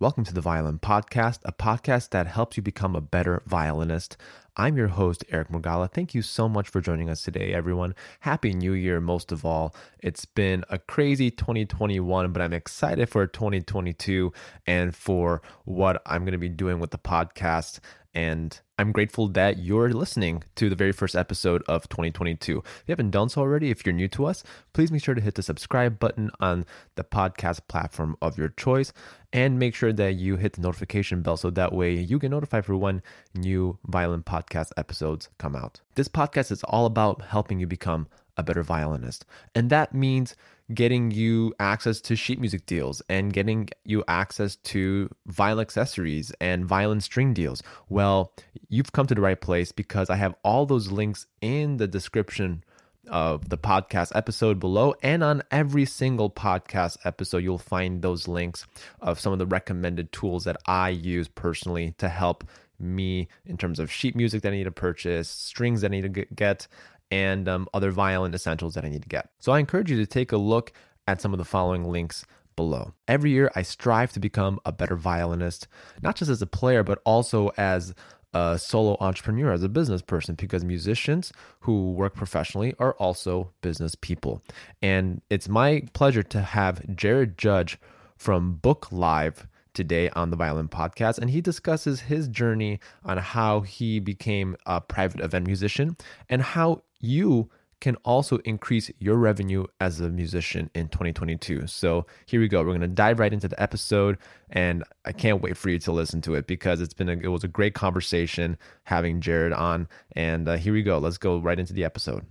[0.00, 4.16] Welcome to the Violin Podcast, a podcast that helps you become a better violinist.
[4.56, 5.92] I'm your host, Eric Murgala.
[5.92, 7.94] Thank you so much for joining us today, everyone.
[8.20, 9.74] Happy New Year, most of all.
[9.98, 14.32] It's been a crazy 2021, but I'm excited for 2022
[14.66, 17.80] and for what I'm going to be doing with the podcast.
[18.14, 22.60] And I'm grateful that you're listening to the very first episode of 2022.
[22.60, 25.20] If you haven't done so already, if you're new to us, please make sure to
[25.20, 28.94] hit the subscribe button on the podcast platform of your choice
[29.34, 32.64] and make sure that you hit the notification bell so that way you get notified
[32.64, 33.02] for when
[33.34, 35.82] new violin podcast episodes come out.
[35.94, 38.08] This podcast is all about helping you become
[38.40, 39.24] a better violinist.
[39.54, 40.34] And that means
[40.74, 46.64] getting you access to sheet music deals and getting you access to violin accessories and
[46.64, 47.62] violin string deals.
[47.88, 48.32] Well,
[48.68, 52.64] you've come to the right place because I have all those links in the description
[53.08, 58.66] of the podcast episode below and on every single podcast episode you'll find those links
[59.00, 62.44] of some of the recommended tools that I use personally to help
[62.78, 66.14] me in terms of sheet music that I need to purchase, strings that I need
[66.14, 66.66] to get,
[67.10, 69.30] and um, other violin essentials that I need to get.
[69.38, 70.72] So I encourage you to take a look
[71.06, 72.24] at some of the following links
[72.56, 72.92] below.
[73.08, 75.66] Every year, I strive to become a better violinist,
[76.02, 77.94] not just as a player, but also as
[78.32, 83.94] a solo entrepreneur, as a business person, because musicians who work professionally are also business
[83.94, 84.42] people.
[84.82, 87.78] And it's my pleasure to have Jared Judge
[88.16, 89.48] from Book Live
[89.80, 94.78] today on the Violin Podcast, and he discusses his journey on how he became a
[94.78, 95.96] private event musician
[96.28, 97.48] and how you
[97.80, 101.66] can also increase your revenue as a musician in 2022.
[101.66, 102.58] So here we go.
[102.58, 104.18] We're going to dive right into the episode
[104.50, 107.28] and I can't wait for you to listen to it because it's been a, it
[107.28, 110.98] was a great conversation having Jared on and uh, here we go.
[110.98, 112.26] Let's go right into the episode.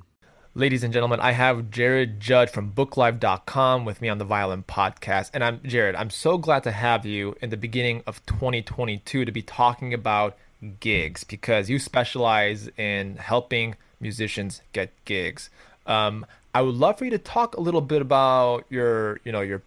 [0.60, 5.30] Ladies and gentlemen, I have Jared Judge from booklive.com with me on the Violin Podcast.
[5.34, 9.32] And I'm Jared, I'm so glad to have you in the beginning of 2022 to
[9.32, 10.36] be talking about
[10.82, 15.50] gigs because you specialize in helping musicians get gigs.
[15.88, 19.40] Um, I would love for you to talk a little bit about your, you know,
[19.40, 19.62] your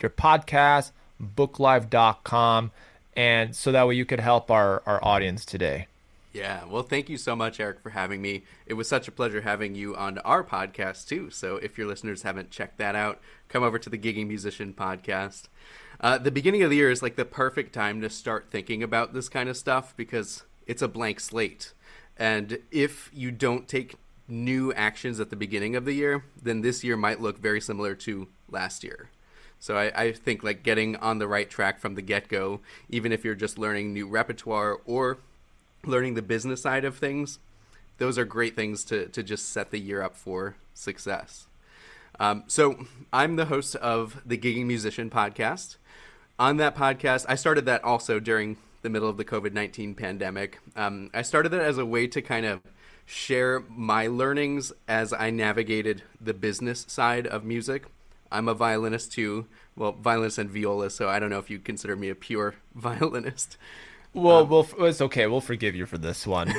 [0.00, 0.90] your podcast,
[1.22, 2.72] booklive.com,
[3.14, 5.86] and so that way you could help our, our audience today.
[6.32, 8.44] Yeah, well, thank you so much, Eric, for having me.
[8.64, 11.28] It was such a pleasure having you on our podcast, too.
[11.28, 15.48] So if your listeners haven't checked that out, come over to the Gigging Musician podcast.
[16.00, 19.12] Uh, the beginning of the year is like the perfect time to start thinking about
[19.12, 21.74] this kind of stuff because it's a blank slate.
[22.16, 26.82] And if you don't take new actions at the beginning of the year, then this
[26.82, 29.10] year might look very similar to last year.
[29.58, 33.12] So I, I think like getting on the right track from the get go, even
[33.12, 35.18] if you're just learning new repertoire or
[35.84, 37.38] learning the business side of things,
[37.98, 41.46] those are great things to, to just set the year up for success.
[42.20, 45.76] Um, so I'm the host of the Gigging Musician podcast.
[46.38, 50.58] On that podcast, I started that also during the middle of the COVID 19 pandemic.
[50.76, 52.60] Um, I started that as a way to kind of
[53.06, 57.86] share my learnings as I navigated the business side of music.
[58.30, 61.96] I'm a violinist too, well, violinist and viola, so I don't know if you consider
[61.96, 63.56] me a pure violinist.
[64.14, 65.26] Well, um, we'll it's okay.
[65.26, 66.52] We'll forgive you for this one.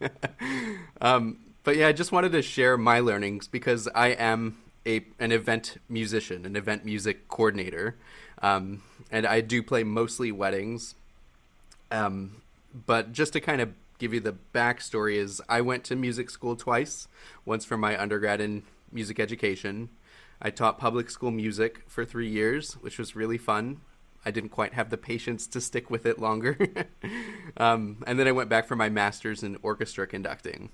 [1.00, 5.32] um, but yeah, I just wanted to share my learnings because I am a an
[5.32, 7.96] event musician, an event music coordinator.
[8.40, 10.94] Um, and I do play mostly weddings.
[11.90, 12.42] Um,
[12.86, 16.56] but just to kind of give you the backstory is I went to music school
[16.56, 17.08] twice,
[17.44, 19.88] once for my undergrad in music education.
[20.40, 23.80] I taught public school music for three years, which was really fun.
[24.28, 26.58] I didn't quite have the patience to stick with it longer.
[27.56, 30.68] um, and then I went back for my master's in orchestra conducting.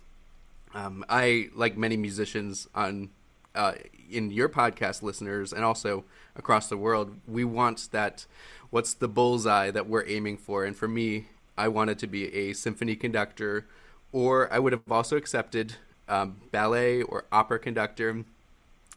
[0.75, 3.11] Um, I, like many musicians on
[3.55, 3.75] uh,
[4.11, 6.03] in your podcast listeners and also
[6.35, 8.27] across the world, we want that.
[8.71, 10.65] What's the bullseye that we're aiming for?
[10.65, 13.67] And for me, I wanted to be a symphony conductor,
[14.11, 15.77] or I would have also accepted
[16.09, 18.25] um, ballet or opera conductor.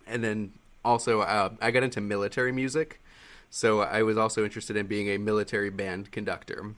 [0.07, 2.99] And then also, uh, I got into military music,
[3.49, 6.75] so I was also interested in being a military band conductor.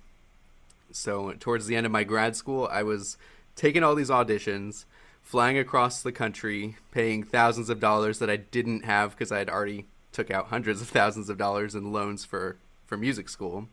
[0.92, 3.18] So towards the end of my grad school, I was
[3.56, 4.86] taking all these auditions
[5.22, 9.50] flying across the country, paying thousands of dollars that I didn't have because I had
[9.50, 12.58] already took out hundreds of thousands of dollars in loans for
[12.88, 13.68] for music school,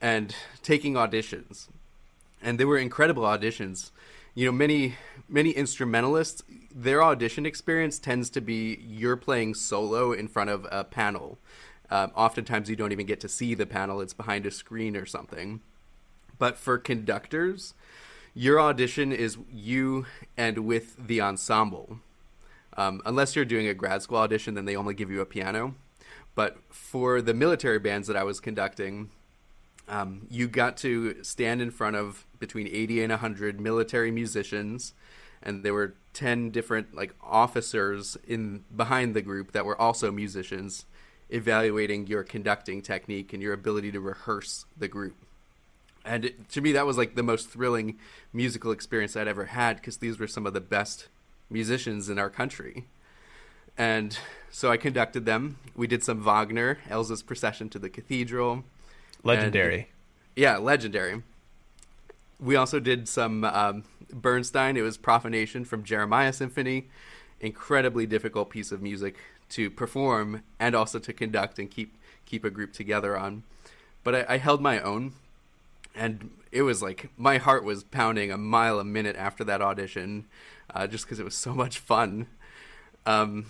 [0.00, 1.68] and taking auditions,
[2.42, 3.90] and they were incredible auditions.
[4.34, 4.94] You know, many
[5.28, 6.42] many instrumentalists,
[6.74, 11.38] their audition experience tends to be you're playing solo in front of a panel.
[11.90, 15.06] Um, oftentimes, you don't even get to see the panel; it's behind a screen or
[15.06, 15.60] something.
[16.38, 17.74] But for conductors,
[18.34, 20.06] your audition is you
[20.36, 21.98] and with the ensemble.
[22.76, 25.74] Um, unless you're doing a grad school audition, then they only give you a piano.
[26.34, 29.10] But for the military bands that I was conducting,
[29.88, 34.94] um, you got to stand in front of between 80 and 100 military musicians,
[35.42, 40.86] and there were 10 different like officers in behind the group that were also musicians,
[41.30, 45.14] evaluating your conducting technique and your ability to rehearse the group.
[46.04, 47.98] And it, to me that was like the most thrilling
[48.32, 51.08] musical experience i'd ever had because these were some of the best
[51.48, 52.86] musicians in our country.
[53.78, 54.18] And
[54.50, 55.58] so i conducted them.
[55.76, 58.64] We did some wagner elsa's procession to the cathedral.
[59.22, 59.76] Legendary.
[59.76, 59.86] And,
[60.36, 61.22] yeah legendary.
[62.38, 64.78] We also did some um, bernstein.
[64.78, 66.88] It was profanation from jeremiah symphony.
[67.40, 69.16] Incredibly difficult piece of music
[69.50, 73.42] to perform and also to conduct and keep keep a group together on
[74.02, 75.12] but I, I held my own
[75.94, 80.26] and it was like my heart was pounding a mile a minute after that audition,
[80.74, 82.26] uh, just because it was so much fun.
[83.06, 83.46] Um,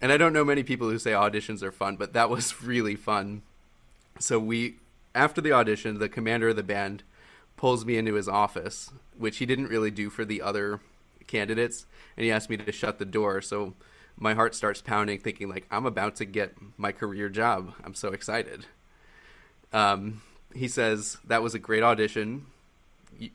[0.00, 2.96] and I don't know many people who say auditions are fun, but that was really
[2.96, 3.42] fun.
[4.18, 4.76] So we,
[5.14, 7.02] after the audition, the commander of the band
[7.56, 10.80] pulls me into his office, which he didn't really do for the other
[11.26, 11.86] candidates,
[12.16, 13.40] and he asked me to shut the door.
[13.40, 13.74] So
[14.16, 17.74] my heart starts pounding, thinking like I'm about to get my career job.
[17.84, 18.66] I'm so excited.
[19.72, 20.22] Um,
[20.54, 22.46] he says that was a great audition.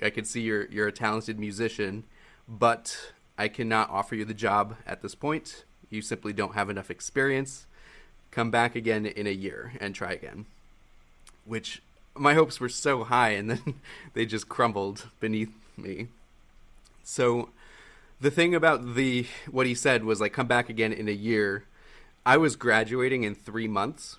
[0.02, 2.04] I can see you're you're a talented musician,
[2.48, 5.64] but I cannot offer you the job at this point.
[5.90, 7.66] You simply don't have enough experience.
[8.32, 10.46] Come back again in a year and try again.
[11.46, 11.82] Which
[12.16, 13.76] my hopes were so high and then
[14.14, 16.08] they just crumbled beneath me.
[17.04, 17.50] So
[18.22, 21.66] the thing about the what he said was like come back again in a year.
[22.26, 24.18] I was graduating in 3 months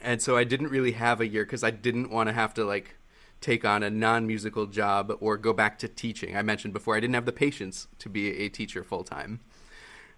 [0.00, 2.64] and so I didn't really have a year because I didn't want to have to
[2.64, 2.96] like
[3.40, 6.36] take on a non-musical job or go back to teaching.
[6.36, 9.40] I mentioned before I didn't have the patience to be a teacher full time.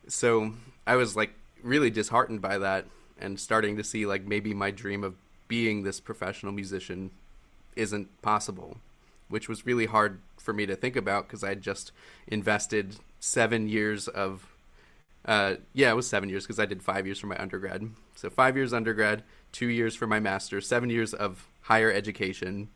[0.08, 0.54] So
[0.86, 1.32] I was like
[1.62, 2.86] really disheartened by that
[3.18, 5.14] and starting to see like maybe my dream of
[5.48, 7.10] being this professional musician
[7.76, 8.78] isn't possible,
[9.30, 11.92] which was really hard for me to think about because I just
[12.26, 14.46] invested 7 years of
[15.24, 17.90] uh, yeah, it was 7 years because I did 5 years for my undergrad.
[18.14, 19.22] So 5 years undergrad,
[19.52, 22.68] two years for my master's, seven years of higher education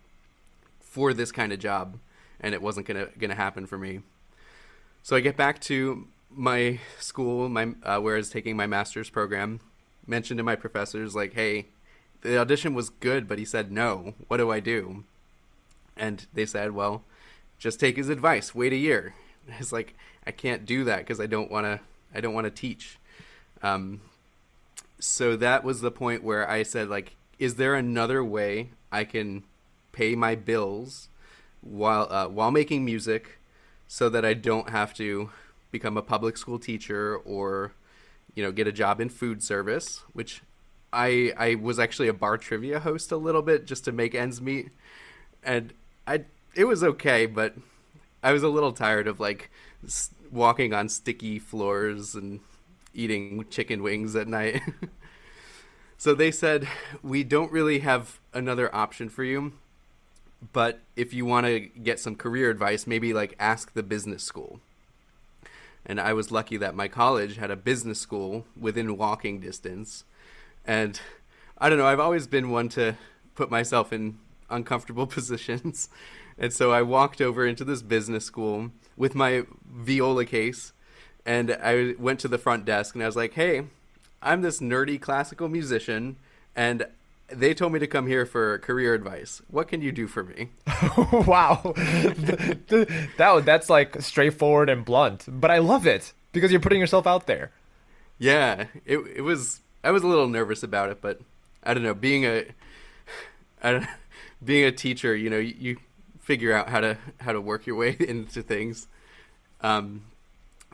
[0.81, 1.99] for this kind of job,
[2.41, 4.01] and it wasn't gonna gonna happen for me.
[5.03, 9.11] So I get back to my school, my uh, where I was taking my master's
[9.11, 9.61] program.
[10.07, 11.69] Mentioned to my professors like, "Hey,
[12.21, 14.15] the audition was good, but he said no.
[14.29, 15.05] What do I do?"
[15.97, 17.05] And they said, "Well,
[17.59, 18.55] just take his advice.
[18.55, 19.15] Wait a year."
[19.59, 19.95] It's like
[20.27, 21.81] I can't do that because I don't want to.
[22.15, 22.99] I don't want to teach.
[23.63, 24.01] Um,
[25.05, 29.45] so that was the point where I said like is there another way I can
[29.93, 31.09] pay my bills
[31.61, 33.39] while uh, while making music
[33.87, 35.31] so that I don't have to
[35.71, 37.73] become a public school teacher or
[38.35, 40.43] you know get a job in food service which
[40.93, 44.41] I I was actually a bar trivia host a little bit just to make ends
[44.41, 44.71] meet
[45.43, 45.73] and
[46.07, 47.55] I it was okay but
[48.23, 49.51] I was a little tired of like
[50.31, 52.41] walking on sticky floors and
[52.95, 54.63] eating chicken wings at night.
[55.99, 56.69] so they said,
[57.03, 59.53] We don't really have another option for you.
[60.53, 64.61] But if you want to get some career advice, maybe like ask the business school.
[65.87, 70.05] And I was lucky that my college had a business school within walking distance.
[70.67, 71.01] And
[71.59, 72.97] I don't know, I've always been one to
[73.35, 74.19] put myself in
[74.55, 75.89] uncomfortable positions.
[76.39, 80.73] And so I walked over into this business school with my viola case
[81.27, 83.65] and I went to the front desk and I was like, "Hey,
[84.23, 86.17] I'm this nerdy classical musician,
[86.55, 86.87] and
[87.29, 89.41] they told me to come here for career advice.
[89.49, 90.51] What can you do for me?"
[91.27, 97.07] wow, that that's like straightforward and blunt, but I love it because you're putting yourself
[97.07, 97.53] out there.
[98.19, 99.61] Yeah, it it was.
[99.83, 101.21] I was a little nervous about it, but
[101.63, 101.95] I don't know.
[101.95, 102.47] Being a,
[103.63, 103.87] I don't,
[104.45, 105.77] being a teacher, you know, you, you
[106.21, 108.89] figure out how to how to work your way into things.
[109.61, 110.05] Um,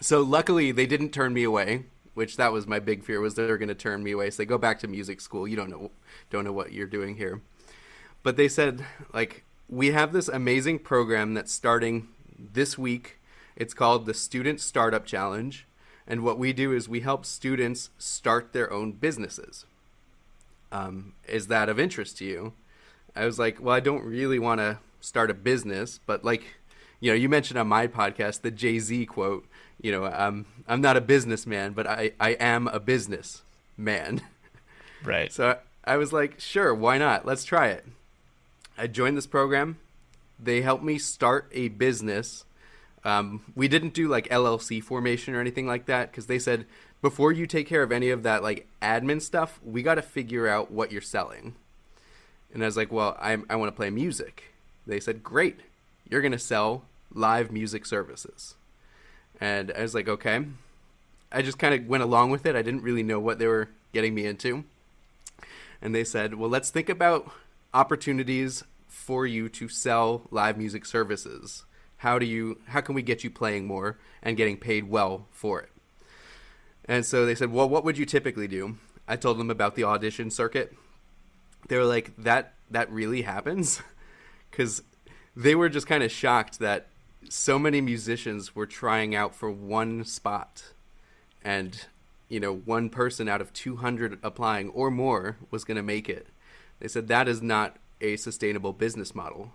[0.00, 1.84] so luckily they didn't turn me away
[2.14, 4.46] which that was my big fear was they're going to turn me away so they
[4.46, 5.90] go back to music school you don't know
[6.28, 7.40] don't know what you're doing here
[8.22, 13.20] but they said like we have this amazing program that's starting this week
[13.56, 15.66] It's called the Student Startup Challenge.
[16.06, 19.66] And what we do is we help students start their own businesses.
[20.72, 22.54] Um, is that of interest to you?
[23.14, 26.44] I was like, well, I don't really want to start a business, but like,
[27.00, 29.46] you know, you mentioned on my podcast the Jay Z quote.
[29.80, 33.42] You know, I'm I'm not a businessman, but I I am a business
[33.76, 34.22] man.
[35.02, 35.32] Right.
[35.32, 37.24] So I was like, sure, why not?
[37.24, 37.86] Let's try it.
[38.76, 39.78] I joined this program.
[40.38, 42.44] They helped me start a business.
[43.04, 46.66] Um, we didn't do like LLC formation or anything like that because they said
[47.02, 50.46] before you take care of any of that like admin stuff, we got to figure
[50.46, 51.54] out what you're selling.
[52.52, 54.44] And I was like, well, I, I want to play music.
[54.86, 55.60] They said, great,
[56.08, 58.54] you're going to sell live music services.
[59.40, 60.44] And I was like, okay.
[61.32, 62.56] I just kind of went along with it.
[62.56, 64.64] I didn't really know what they were getting me into.
[65.80, 67.30] And they said, well, let's think about
[67.72, 71.64] opportunities for you to sell live music services.
[71.98, 75.60] How do you how can we get you playing more and getting paid well for
[75.60, 75.68] it?
[76.86, 78.76] And so they said, "Well, what would you typically do?"
[79.06, 80.74] I told them about the audition circuit.
[81.68, 83.82] They were like, "That that really happens?"
[84.52, 84.82] Cuz
[85.36, 86.88] they were just kind of shocked that
[87.28, 90.72] so many musicians were trying out for one spot
[91.42, 91.86] and
[92.30, 96.28] you know, one person out of 200 applying or more was going to make it.
[96.78, 99.52] They said that is not a sustainable business model.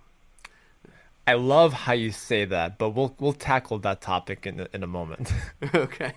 [1.26, 4.84] I love how you say that, but we'll we'll tackle that topic in a, in
[4.84, 5.32] a moment.
[5.74, 6.12] okay.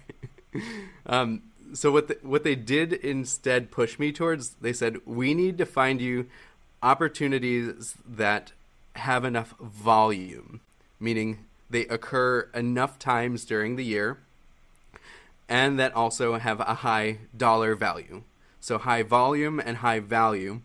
[1.07, 1.41] Um,
[1.73, 5.65] so what the, what they did instead push me towards, they said we need to
[5.65, 6.27] find you
[6.81, 8.51] opportunities that
[8.95, 10.61] have enough volume,
[10.99, 14.19] meaning they occur enough times during the year
[15.49, 18.21] and that also have a high dollar value.
[18.59, 20.61] So high volume and high value.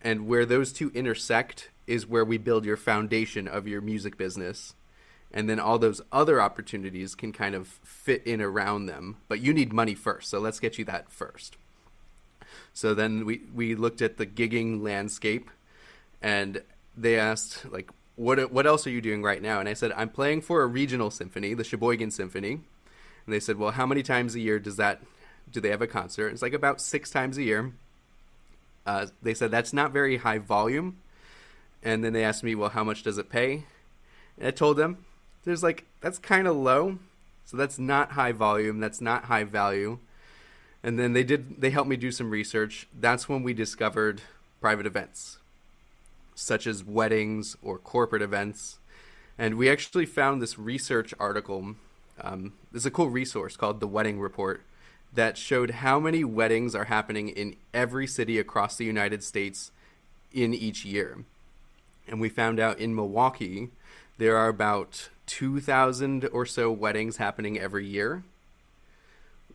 [0.00, 4.74] And where those two intersect is where we build your foundation of your music business.
[5.34, 9.16] And then all those other opportunities can kind of fit in around them.
[9.28, 10.30] But you need money first.
[10.30, 11.56] So let's get you that first.
[12.72, 15.50] So then we, we looked at the gigging landscape
[16.22, 16.62] and
[16.96, 19.58] they asked, like, what, what else are you doing right now?
[19.58, 22.60] And I said, I'm playing for a regional symphony, the Sheboygan Symphony
[23.26, 25.02] and they said, well, how many times a year does that
[25.50, 26.28] do they have a concert?
[26.28, 27.72] It's like about six times a year.
[28.86, 30.98] Uh, they said that's not very high volume.
[31.82, 33.64] And then they asked me, well, how much does it pay?
[34.38, 35.04] And I told them,
[35.44, 36.98] there's like that's kind of low,
[37.44, 38.80] so that's not high volume.
[38.80, 39.98] That's not high value.
[40.82, 42.86] And then they did they helped me do some research.
[42.98, 44.22] That's when we discovered
[44.60, 45.38] private events,
[46.34, 48.78] such as weddings or corporate events.
[49.36, 51.74] And we actually found this research article
[52.20, 54.62] um, there's a cool resource called the Wedding Report
[55.12, 59.70] that showed how many weddings are happening in every city across the United States
[60.32, 61.24] in each year.
[62.08, 63.70] And we found out in Milwaukee,
[64.18, 68.22] there are about 2,000 or so weddings happening every year,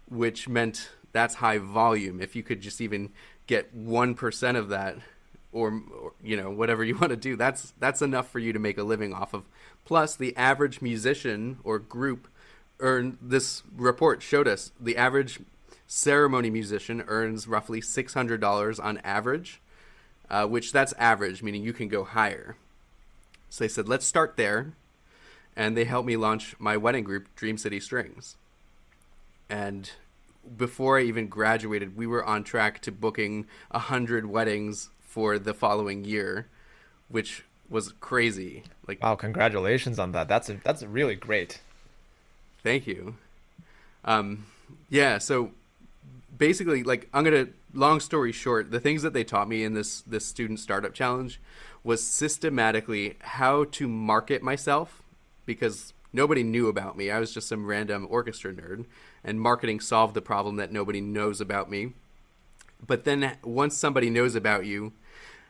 [0.09, 2.21] which meant that's high volume.
[2.21, 3.09] If you could just even
[3.47, 4.97] get 1% of that,
[5.51, 8.59] or, or you know whatever you want to do that's that's enough for you to
[8.59, 9.43] make a living off of.
[9.85, 12.27] Plus the average musician or group
[12.79, 15.39] earn this report showed us the average
[15.87, 19.59] ceremony musician earns roughly $600 on average
[20.29, 22.55] uh, which that's average meaning you can go higher.
[23.49, 24.73] So they said let's start there
[25.59, 28.35] and they helped me launch my wedding group dream city strings
[29.49, 29.91] and
[30.57, 36.03] before i even graduated we were on track to booking 100 weddings for the following
[36.03, 36.47] year
[37.09, 41.61] which was crazy like wow congratulations on that that's a, that's really great
[42.63, 43.15] Thank you.
[44.03, 44.45] Um,
[44.89, 45.51] yeah, so
[46.37, 47.47] basically, like, I'm gonna.
[47.71, 51.39] Long story short, the things that they taught me in this this student startup challenge
[51.83, 55.03] was systematically how to market myself
[55.49, 57.09] because nobody knew about me.
[57.09, 58.85] I was just some random orchestra nerd,
[59.23, 61.93] and marketing solved the problem that nobody knows about me.
[62.85, 64.93] But then once somebody knows about you,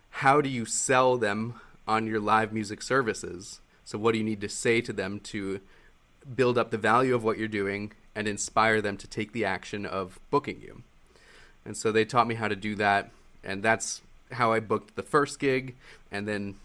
[0.10, 1.56] how do you sell them
[1.88, 3.62] on your live music services?
[3.84, 5.60] So what do you need to say to them to
[6.36, 9.86] build up the value of what you're doing and inspire them to take the action
[9.86, 10.84] of booking you.
[11.66, 13.12] And so they taught me how to do that,
[13.44, 14.02] and that's
[14.32, 15.76] how I booked the first gig
[16.12, 16.56] and then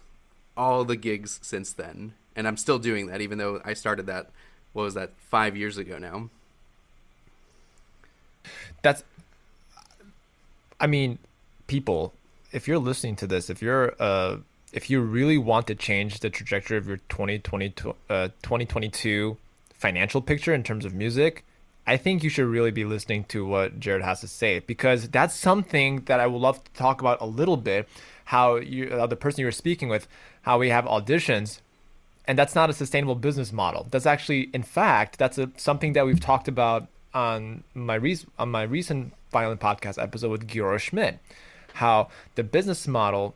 [0.56, 2.14] all the gigs since then.
[2.36, 4.30] And I'm still doing that even though I started that
[4.72, 6.30] what was that 5 years ago now.
[8.82, 9.02] That's
[10.80, 11.18] I mean,
[11.66, 12.12] people,
[12.52, 14.38] if you're listening to this, if you're uh
[14.72, 17.72] if you really want to change the trajectory of your 2020
[18.10, 19.36] uh, 2022
[19.72, 21.44] financial picture in terms of music,
[21.86, 25.34] I think you should really be listening to what Jared has to say because that's
[25.34, 27.88] something that I would love to talk about a little bit.
[28.26, 30.08] How you, uh, the person you were speaking with,
[30.42, 31.60] how we have auditions,
[32.26, 33.86] and that's not a sustainable business model.
[33.90, 38.50] That's actually, in fact, that's a, something that we've talked about on my re- on
[38.50, 41.18] my recent violin podcast episode with Giora Schmidt,
[41.74, 43.34] how the business model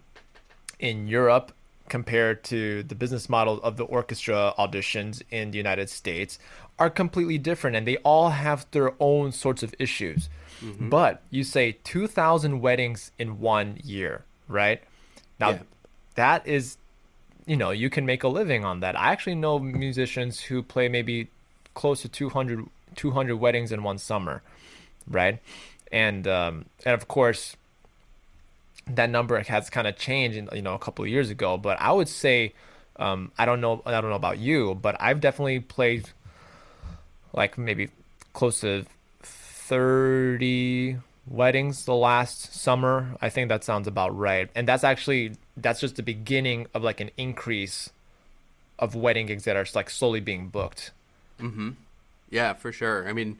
[0.78, 1.52] in Europe
[1.88, 6.38] compared to the business model of the orchestra auditions in the United States
[6.78, 10.28] are completely different and they all have their own sorts of issues.
[10.62, 10.88] Mm-hmm.
[10.88, 14.82] But you say 2,000 weddings in one year, right?
[15.40, 15.62] Now, yeah.
[16.14, 16.78] that is,
[17.48, 18.94] you know, you can make a living on that.
[18.96, 21.28] I actually know musicians who play maybe
[21.72, 24.42] close to 200, 200 weddings in one summer,
[25.08, 25.40] right?
[25.90, 27.56] And um, and of course,
[28.86, 31.56] that number has kind of changed, you know, a couple of years ago.
[31.56, 32.52] But I would say,
[32.96, 36.10] um, I don't know, I don't know about you, but I've definitely played
[37.32, 37.88] like maybe
[38.34, 38.84] close to
[39.22, 40.98] 30
[41.30, 43.16] weddings the last summer.
[43.20, 44.48] I think that sounds about right.
[44.54, 47.90] And that's actually that's just the beginning of like an increase
[48.78, 50.92] of wedding gigs that are like slowly being booked.
[51.40, 51.74] Mhm.
[52.30, 53.08] Yeah, for sure.
[53.08, 53.38] I mean,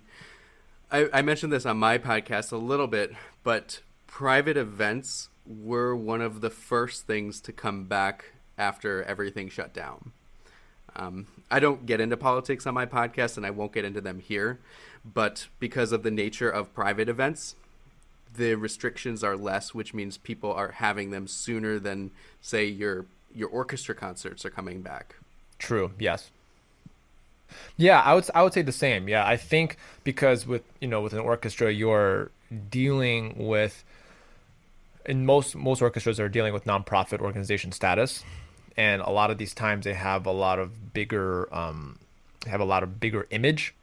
[0.90, 3.12] I, I mentioned this on my podcast a little bit,
[3.44, 9.72] but private events were one of the first things to come back after everything shut
[9.72, 10.12] down.
[10.96, 14.18] Um, I don't get into politics on my podcast, and I won't get into them
[14.18, 14.58] here.
[15.04, 17.54] But because of the nature of private events,
[18.36, 23.48] the restrictions are less, which means people are having them sooner than, say, your your
[23.48, 25.16] orchestra concerts are coming back.
[25.58, 25.92] True.
[25.98, 26.30] Yes.
[27.76, 29.08] Yeah, I would I would say the same.
[29.08, 32.30] Yeah, I think because with you know with an orchestra, you're
[32.70, 33.84] dealing with
[35.06, 38.22] in most most orchestras are dealing with nonprofit organization status,
[38.76, 41.98] and a lot of these times they have a lot of bigger um,
[42.46, 43.74] have a lot of bigger image.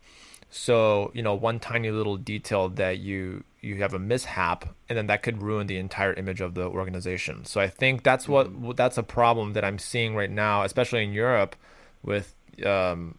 [0.58, 5.08] So you know one tiny little detail that you you have a mishap, and then
[5.08, 7.44] that could ruin the entire image of the organization.
[7.44, 8.72] So I think that's what mm-hmm.
[8.72, 11.58] that's a problem that I'm seeing right now, especially in Europe,
[12.04, 12.34] with
[12.66, 13.16] um,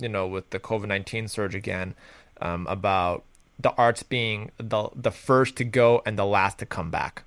[0.00, 1.94] you know with the COVID nineteen surge again,
[2.40, 3.22] um, about
[3.60, 7.22] the arts being the the first to go and the last to come back.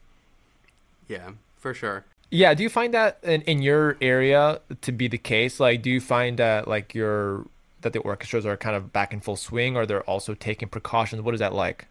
[1.08, 2.04] Yeah, for sure.
[2.30, 5.62] Yeah, do you find that in, in your area to be the case?
[5.62, 7.46] Like, do you find that like your
[7.82, 11.22] that the orchestras are kind of back in full swing, or they're also taking precautions?
[11.22, 11.88] What is that like?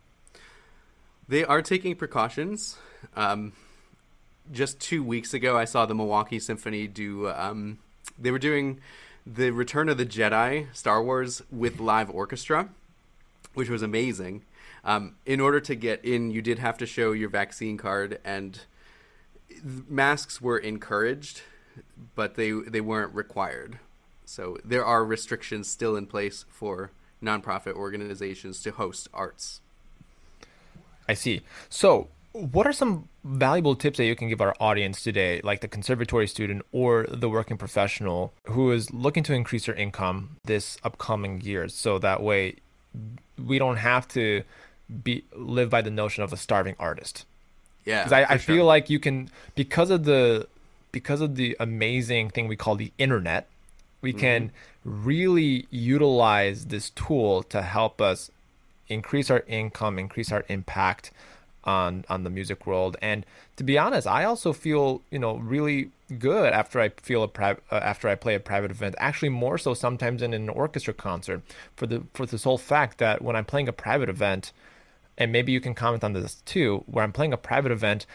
[1.28, 2.76] They are taking precautions.
[3.14, 3.52] Um,
[4.52, 7.28] just two weeks ago, I saw the Milwaukee Symphony do.
[7.28, 7.78] Um,
[8.18, 8.80] they were doing
[9.26, 12.68] the Return of the Jedi, Star Wars with live orchestra,
[13.54, 14.44] which was amazing.
[14.84, 18.60] Um, in order to get in, you did have to show your vaccine card and
[19.88, 21.42] masks were encouraged,
[22.14, 23.78] but they they weren't required.
[24.26, 26.90] So there are restrictions still in place for
[27.22, 29.60] nonprofit organizations to host arts.
[31.08, 31.42] I see.
[31.70, 35.68] So, what are some valuable tips that you can give our audience today, like the
[35.68, 41.40] conservatory student or the working professional who is looking to increase their income this upcoming
[41.40, 42.56] year so that way
[43.42, 44.42] we don't have to
[45.02, 47.24] be live by the notion of a starving artist?
[47.84, 50.48] Yeah, because I, I feel like you can because of the
[50.92, 53.48] because of the amazing thing we call the internet,
[54.06, 54.20] we mm-hmm.
[54.20, 54.52] can
[54.84, 58.30] really utilize this tool to help us
[58.86, 61.10] increase our income, increase our impact
[61.64, 62.96] on on the music world.
[63.02, 65.90] And to be honest, I also feel you know really
[66.20, 68.94] good after I feel a pri- uh, after I play a private event.
[68.98, 71.42] Actually, more so sometimes than in an orchestra concert
[71.74, 74.52] for the for this whole fact that when I'm playing a private event,
[75.18, 78.06] and maybe you can comment on this too, where I'm playing a private event,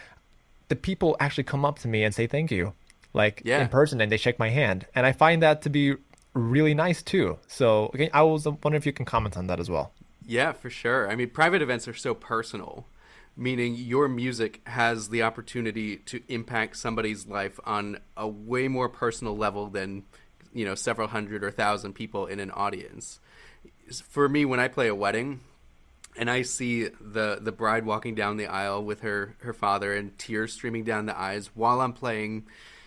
[0.68, 2.72] the people actually come up to me and say thank you,
[3.12, 3.62] like yeah.
[3.62, 5.96] in person, and they shake my hand, and I find that to be
[6.34, 7.38] really nice too.
[7.46, 9.92] So okay, I was wondering if you can comment on that as well.
[10.26, 11.10] Yeah, for sure.
[11.10, 12.86] I mean, private events are so personal,
[13.36, 19.36] meaning your music has the opportunity to impact somebody's life on a way more personal
[19.36, 20.04] level than
[20.52, 23.20] you know several hundred or thousand people in an audience.
[24.08, 25.40] For me, when I play a wedding,
[26.16, 30.16] and I see the the bride walking down the aisle with her her father and
[30.18, 32.46] tears streaming down the eyes while I'm playing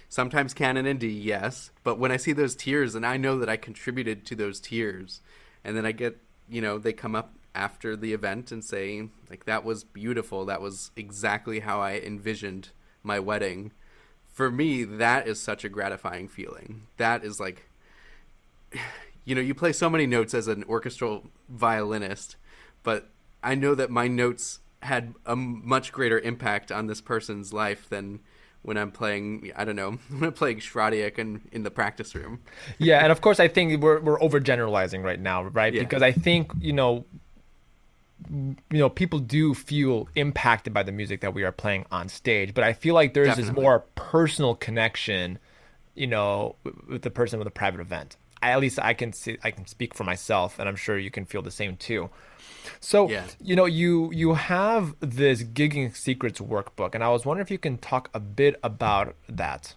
[0.10, 3.50] sometimes canon in D, yes, but when I see those tears and I know that
[3.50, 5.22] I contributed to those tears
[5.64, 6.18] and then I get,
[6.50, 10.62] you know, they come up after the event and say like that was beautiful, that
[10.62, 12.70] was exactly how I envisioned
[13.04, 13.72] my wedding.
[14.34, 16.88] For me, that is such a gratifying feeling.
[16.98, 17.70] That is like
[19.26, 22.36] you know, you play so many notes as an orchestral violinist,
[22.84, 23.10] but
[23.42, 28.20] I know that my notes had a much greater impact on this person's life than
[28.66, 32.42] when I'm playing, I don't know, when I'm playing Schradieck in, in the practice room.
[32.78, 35.74] yeah, and of course, I think we're we're overgeneralizing right now, right?
[35.74, 35.82] Yeah.
[35.82, 37.06] Because I think you know,
[38.30, 42.54] you know, people do feel impacted by the music that we are playing on stage,
[42.54, 43.54] but I feel like there's Definitely.
[43.54, 45.40] this more personal connection
[45.96, 46.56] you know,
[46.88, 48.18] with the person with a private event.
[48.42, 51.10] I, at least I can see, I can speak for myself, and I'm sure you
[51.10, 52.10] can feel the same too.
[52.80, 53.26] So, yeah.
[53.42, 57.58] you know, you you have this gigging secrets workbook, and I was wondering if you
[57.58, 59.76] can talk a bit about that.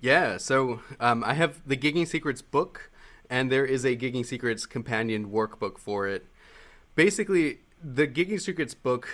[0.00, 0.36] Yeah.
[0.36, 2.90] So um, I have the gigging secrets book,
[3.30, 6.26] and there is a gigging secrets companion workbook for it.
[6.94, 9.08] Basically, the gigging secrets book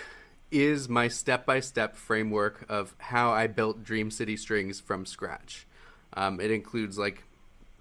[0.51, 5.67] is my step by step framework of how I built Dream City Strings from scratch.
[6.13, 7.23] Um, it includes like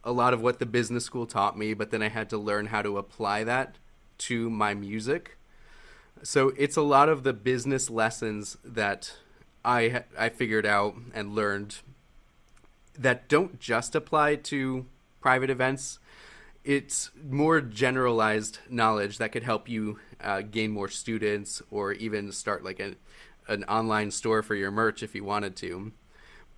[0.04, 2.66] a lot of what the business school taught me, but then I had to learn
[2.66, 3.76] how to apply that
[4.18, 5.36] to my music.
[6.22, 9.14] So it's a lot of the business lessons that
[9.64, 11.76] I I figured out and learned
[12.98, 14.86] that don't just apply to
[15.20, 15.98] private events.
[16.64, 22.64] It's more generalized knowledge that could help you uh, gain more students or even start
[22.64, 22.96] like an
[23.46, 25.92] an online store for your merch if you wanted to.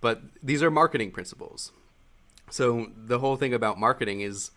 [0.01, 1.71] But these are marketing principles.
[2.49, 4.51] So the whole thing about marketing is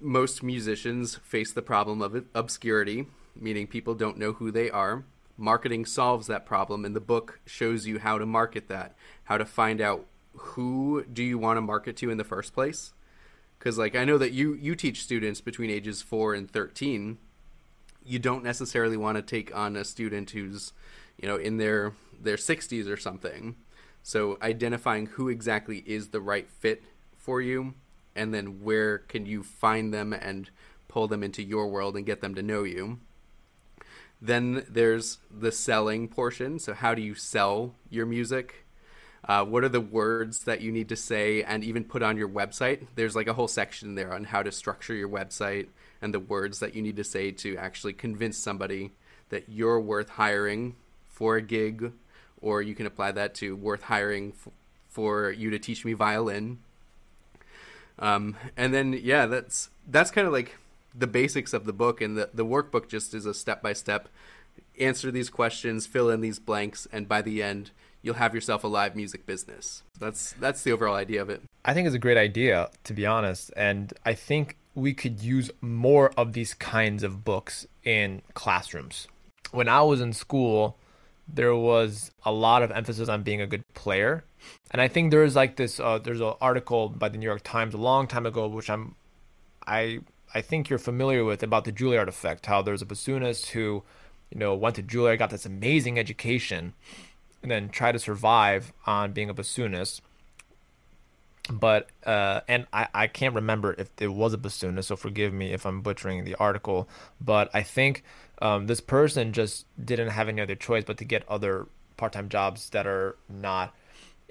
[0.00, 5.04] most musicians face the problem of obscurity, meaning people don't know who they are.
[5.36, 9.44] Marketing solves that problem, and the book shows you how to market that, how to
[9.44, 12.92] find out who do you want to market to in the first place.
[13.58, 17.18] Because, like, I know that you you teach students between ages four and thirteen.
[18.04, 20.72] You don't necessarily want to take on a student who's,
[21.18, 23.56] you know, in their their sixties or something.
[24.02, 26.82] So identifying who exactly is the right fit
[27.16, 27.74] for you
[28.20, 30.50] and then where can you find them and
[30.90, 32.98] pull them into your world and get them to know you.
[34.20, 36.58] Then there's the selling portion.
[36.58, 38.66] So, how do you sell your music?
[39.26, 42.28] Uh, what are the words that you need to say and even put on your
[42.28, 42.86] website?
[42.96, 45.68] There's like a whole section there on how to structure your website
[46.02, 48.90] and the words that you need to say to actually convince somebody
[49.28, 50.74] that you're worth hiring
[51.08, 51.92] for a gig,
[52.40, 54.52] or you can apply that to worth hiring f-
[54.88, 56.58] for you to teach me violin
[58.00, 60.56] um, and then yeah, that's that's kind of like
[60.94, 64.08] the basics of the book, and the the workbook just is a step by step
[64.80, 67.70] answer these questions, fill in these blanks, and by the end,
[68.02, 69.82] you'll have yourself a live music business.
[69.98, 71.42] That's that's the overall idea of it.
[71.64, 75.50] I think it's a great idea, to be honest, and I think we could use
[75.60, 79.08] more of these kinds of books in classrooms.
[79.50, 80.78] When I was in school,
[81.28, 84.24] there was a lot of emphasis on being a good player.
[84.70, 87.74] And I think there's like this uh, there's an article by the New York Times
[87.74, 88.94] a long time ago which I'm
[89.66, 90.00] I
[90.34, 93.82] I think you're familiar with about the Juilliard effect, how there's a bassoonist who,
[94.30, 96.74] you know, went to Juilliard, got this amazing education,
[97.42, 100.00] and then tried to survive on being a bassoonist.
[101.50, 105.52] But uh, and I, I can't remember if it was a bassoonist, so forgive me
[105.52, 106.88] if I'm butchering the article.
[107.20, 108.04] But I think
[108.40, 112.70] um, this person just didn't have any other choice but to get other part-time jobs
[112.70, 113.74] that are not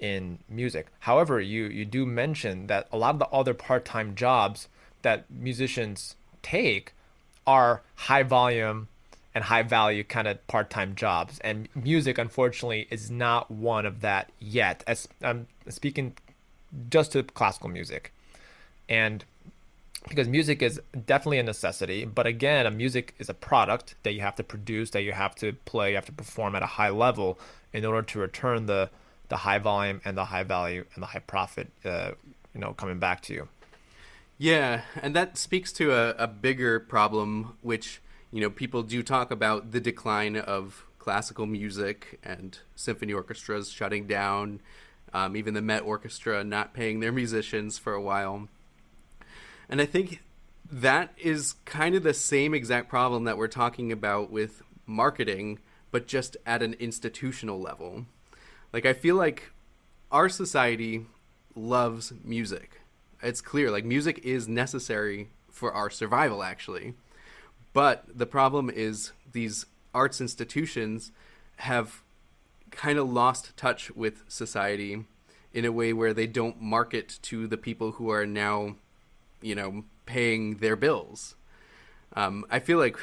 [0.00, 0.86] in music.
[1.00, 4.68] However, you you do mention that a lot of the other part-time jobs
[5.02, 6.94] that musicians take
[7.46, 8.88] are high volume
[9.34, 11.38] and high value kind of part-time jobs.
[11.40, 14.82] And music unfortunately is not one of that yet.
[14.86, 16.16] As i'm speaking
[16.88, 18.12] just to classical music.
[18.88, 19.24] And
[20.08, 24.22] because music is definitely a necessity but again a music is a product that you
[24.22, 26.88] have to produce that you have to play you have to perform at a high
[26.88, 27.38] level
[27.74, 28.88] in order to return the
[29.30, 32.12] the high volume and the high value and the high profit uh,
[32.54, 33.48] you know coming back to you
[34.38, 39.30] yeah and that speaks to a, a bigger problem which you know people do talk
[39.30, 44.60] about the decline of classical music and symphony orchestras shutting down
[45.14, 48.48] um, even the met orchestra not paying their musicians for a while
[49.70, 50.20] and I think
[50.70, 55.60] that is kind of the same exact problem that we're talking about with marketing,
[55.92, 58.06] but just at an institutional level.
[58.72, 59.50] Like, I feel like
[60.10, 61.06] our society
[61.54, 62.80] loves music.
[63.22, 66.94] It's clear, like, music is necessary for our survival, actually.
[67.72, 71.12] But the problem is these arts institutions
[71.56, 72.02] have
[72.70, 75.04] kind of lost touch with society
[75.52, 78.76] in a way where they don't market to the people who are now
[79.42, 81.34] you know, paying their bills.
[82.14, 82.98] Um, I feel like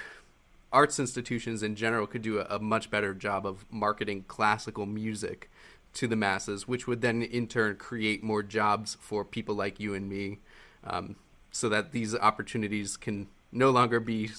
[0.71, 5.49] arts institutions in general could do a, a, much better job of marketing classical music
[5.97, 9.95] to the masses, which would then in turn create more jobs for people like you
[9.95, 10.37] and me,
[10.83, 11.15] um,
[11.51, 14.29] so that these opportunities can no longer be,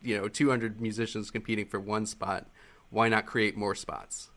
[0.00, 2.46] you know, 200 musicians competing for one spot.
[2.90, 4.30] Why not create more spots?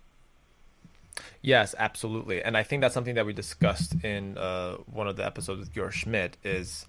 [1.42, 5.26] Yes, absolutely, and I think that's something that we discussed in uh, one of the
[5.26, 6.38] episodes with Giora Schmidt.
[6.44, 6.88] Is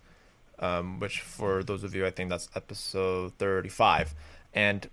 [0.59, 4.15] um, which for those of you, I think that's episode 35.
[4.55, 4.89] And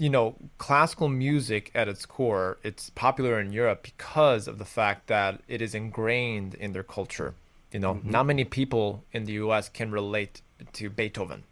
[0.00, 5.08] you know, classical music at its core, it's popular in Europe because of the fact
[5.08, 7.34] that it is ingrained in their culture.
[7.70, 8.10] You know, mm-hmm.
[8.10, 10.40] not many people in the US can relate
[10.72, 11.42] to Beethoven.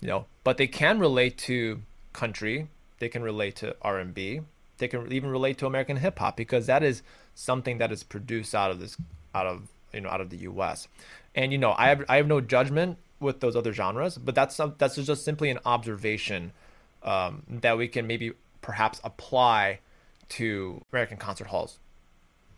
[0.00, 1.82] You know, but they can relate to
[2.12, 2.68] country,
[3.00, 4.42] they can relate to R&B,
[4.78, 7.02] they can even relate to American hip hop because that is
[7.34, 8.96] something that is produced out of this
[9.34, 10.86] out of you know out of the US.
[11.34, 14.60] And you know, I have I have no judgment with those other genres, but that's
[14.78, 16.52] that's just simply an observation
[17.02, 19.80] um, that we can maybe perhaps apply
[20.28, 21.78] to American concert halls.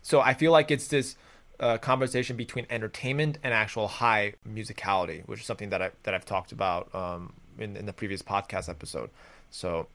[0.01, 1.15] So I feel like it's this
[1.59, 6.25] uh, conversation between entertainment and actual high musicality, which is something that I that I've
[6.25, 9.09] talked about um, in in the previous podcast episode.
[9.49, 9.87] So,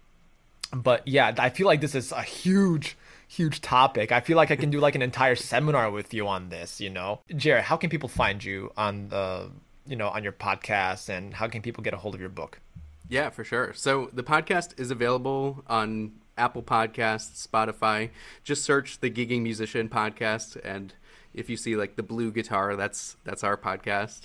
[0.73, 2.97] but yeah, I feel like this is a huge
[3.29, 4.11] huge topic.
[4.11, 6.81] I feel like I can do like an entire seminar with you on this.
[6.81, 9.51] You know, Jared, how can people find you on the
[9.87, 12.61] you know on your podcast, and how can people get a hold of your book?
[13.09, 13.73] Yeah, for sure.
[13.75, 18.11] So the podcast is available on Apple Podcasts, Spotify.
[18.45, 20.95] Just search the Gigging Musician podcast, and
[21.35, 24.23] if you see like the blue guitar, that's that's our podcast.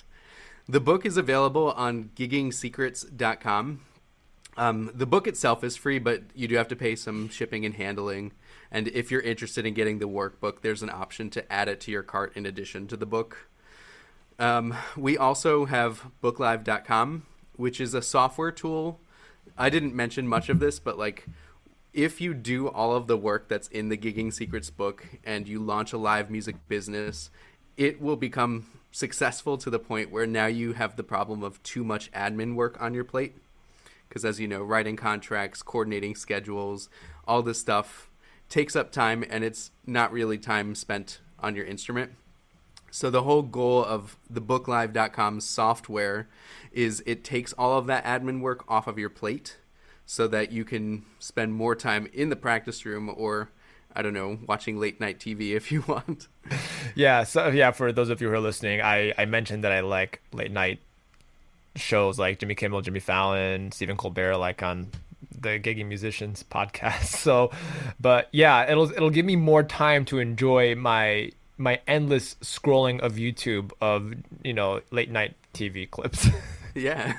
[0.68, 3.80] The book is available on giggingsecrets.com.
[4.56, 7.74] Um, the book itself is free, but you do have to pay some shipping and
[7.74, 8.32] handling.
[8.70, 11.90] And if you're interested in getting the workbook, there's an option to add it to
[11.90, 13.48] your cart in addition to the book.
[14.38, 17.24] Um, we also have booklive.com,
[17.56, 19.00] which is a software tool.
[19.56, 21.26] I didn't mention much of this, but like
[21.92, 25.60] if you do all of the work that's in the Gigging Secrets book and you
[25.60, 27.30] launch a live music business,
[27.76, 31.84] it will become successful to the point where now you have the problem of too
[31.84, 33.36] much admin work on your plate.
[34.08, 36.88] Because as you know, writing contracts, coordinating schedules,
[37.26, 38.10] all this stuff
[38.48, 42.12] takes up time and it's not really time spent on your instrument.
[42.94, 46.28] So the whole goal of the booklive.com software
[46.70, 49.56] is it takes all of that admin work off of your plate
[50.06, 53.50] so that you can spend more time in the practice room or
[53.96, 56.28] I don't know, watching late night TV if you want.
[56.94, 59.80] yeah, so yeah, for those of you who are listening, I I mentioned that I
[59.80, 60.78] like late night
[61.74, 64.92] shows like Jimmy Kimmel, Jimmy Fallon, Stephen Colbert like on
[65.36, 67.06] the Gigging Musicians podcast.
[67.24, 67.50] So,
[67.98, 73.14] but yeah, it'll it'll give me more time to enjoy my my endless scrolling of
[73.14, 76.28] YouTube of you know late night TV clips.
[76.74, 77.18] yeah.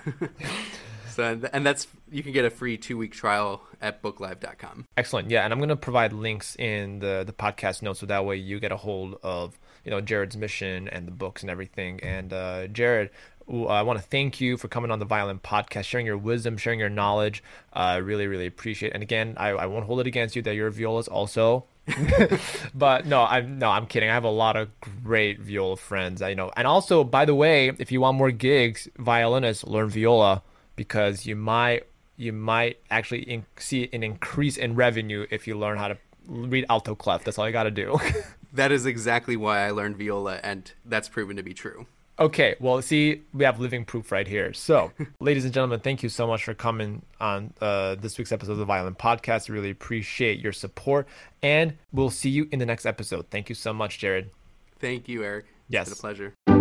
[1.09, 4.85] so and that's you can get a free two week trial at booklive.com.
[4.97, 5.29] Excellent.
[5.29, 8.59] Yeah, and I'm gonna provide links in the the podcast notes so that way you
[8.59, 11.99] get a hold of you know Jared's mission and the books and everything.
[12.01, 13.11] And uh, Jared,
[13.47, 16.79] I want to thank you for coming on the Violin Podcast, sharing your wisdom, sharing
[16.79, 17.43] your knowledge.
[17.71, 18.89] I uh, really, really appreciate.
[18.89, 18.93] it.
[18.95, 21.65] And again, I, I won't hold it against you that your viola is also
[22.75, 24.09] but no, I'm no, I'm kidding.
[24.09, 24.69] I have a lot of
[25.03, 26.21] great viola friends.
[26.21, 30.41] I know, and also, by the way, if you want more gigs, violinists learn viola
[30.75, 31.83] because you might
[32.17, 36.65] you might actually in- see an increase in revenue if you learn how to read
[36.69, 37.23] alto clef.
[37.23, 37.99] That's all you got to do.
[38.53, 41.87] that is exactly why I learned viola, and that's proven to be true.
[42.17, 44.53] Okay, well, see, we have living proof right here.
[44.53, 48.53] So, ladies and gentlemen, thank you so much for coming on uh, this week's episode
[48.53, 49.49] of the Violin Podcast.
[49.49, 51.07] Really appreciate your support,
[51.43, 53.25] and we'll see you in the next episode.
[53.29, 54.31] Thank you so much, Jared.
[54.79, 55.45] Thank you, Eric.
[55.67, 56.54] Yes, it's been a pleasure.